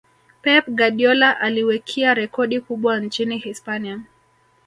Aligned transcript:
pep 0.41 0.69
guardiola 0.69 1.39
aliwekia 1.39 2.13
rekodi 2.13 2.61
kubwa 2.61 2.99
nchini 2.99 3.37
hispania 3.37 4.01